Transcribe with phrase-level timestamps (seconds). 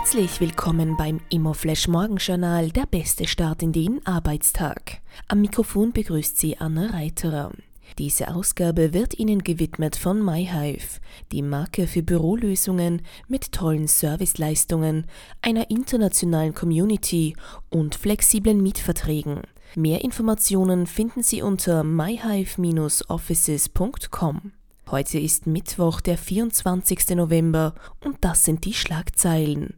[0.00, 5.02] Herzlich willkommen beim Immoflash Morgenjournal, der beste Start in den Arbeitstag.
[5.28, 7.52] Am Mikrofon begrüßt Sie Anna Reiterer.
[7.98, 11.00] Diese Ausgabe wird Ihnen gewidmet von MyHive,
[11.32, 15.04] die Marke für Bürolösungen mit tollen Serviceleistungen,
[15.42, 17.36] einer internationalen Community
[17.68, 19.42] und flexiblen Mietverträgen.
[19.74, 24.52] Mehr Informationen finden Sie unter myhive-offices.com.
[24.90, 27.10] Heute ist Mittwoch, der 24.
[27.10, 29.74] November und das sind die Schlagzeilen.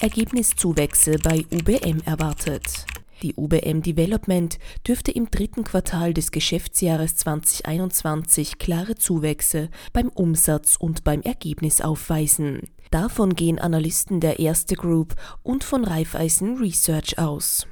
[0.00, 2.86] Ergebniszuwächse bei UBM erwartet.
[3.22, 11.04] Die UBM Development dürfte im dritten Quartal des Geschäftsjahres 2021 klare Zuwächse beim Umsatz und
[11.04, 12.70] beim Ergebnis aufweisen.
[12.90, 17.66] Davon gehen Analysten der Erste Group und von Raiffeisen Research aus.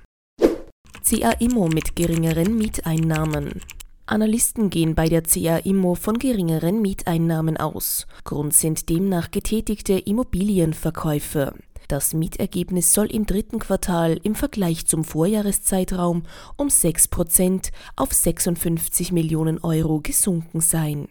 [1.02, 3.62] CA Immo mit geringeren Mieteinnahmen.
[4.04, 8.06] Analysten gehen bei der CA Immo von geringeren Mieteinnahmen aus.
[8.24, 11.54] Grund sind demnach getätigte Immobilienverkäufe.
[11.88, 16.24] Das Mietergebnis soll im dritten Quartal im Vergleich zum Vorjahreszeitraum
[16.56, 21.08] um 6 Prozent auf 56 Millionen Euro gesunken sein.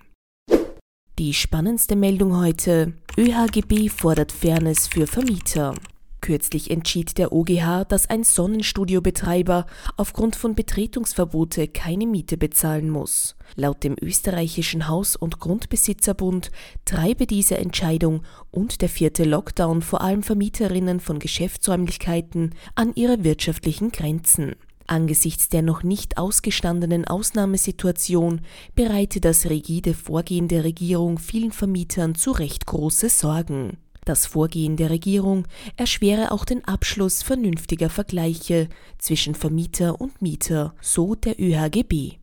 [1.18, 2.94] Die spannendste Meldung heute.
[3.18, 5.74] ÖHGB fordert Fairness für Vermieter.
[6.28, 13.38] Kürzlich entschied der OGH, dass ein Sonnenstudiobetreiber aufgrund von Betretungsverbote keine Miete bezahlen muss.
[13.56, 16.52] Laut dem österreichischen Haus- und Grundbesitzerbund
[16.84, 23.94] treibe diese Entscheidung und der vierte Lockdown vor allem Vermieterinnen von Geschäftsräumlichkeiten an ihre wirtschaftlichen
[23.94, 24.58] Grenzen.
[24.86, 28.42] Angesichts der noch nicht ausgestandenen Ausnahmesituation
[28.76, 33.78] bereite das rigide Vorgehen der Regierung vielen Vermietern zu Recht große Sorgen.
[34.08, 41.16] Das Vorgehen der Regierung erschwere auch den Abschluss vernünftiger Vergleiche zwischen Vermieter und Mieter, so
[41.16, 42.14] der ÖHGB.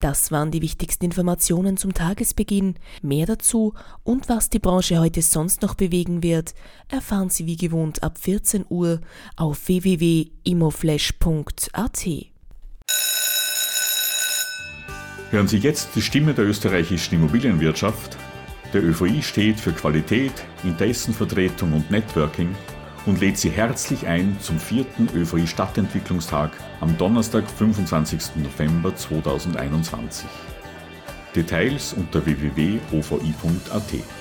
[0.00, 2.74] Das waren die wichtigsten Informationen zum Tagesbeginn.
[3.02, 6.54] Mehr dazu und was die Branche heute sonst noch bewegen wird,
[6.88, 9.00] erfahren Sie wie gewohnt ab 14 Uhr
[9.36, 12.06] auf www.imoflash.at.
[15.30, 18.18] Hören Sie jetzt die Stimme der österreichischen Immobilienwirtschaft
[18.72, 20.32] der ÖVI steht für Qualität,
[20.64, 22.54] Interessenvertretung und Networking
[23.06, 28.36] und lädt Sie herzlich ein zum vierten ÖVI Stadtentwicklungstag am Donnerstag, 25.
[28.36, 30.28] November 2021.
[31.34, 34.19] Details unter www.ovi.at.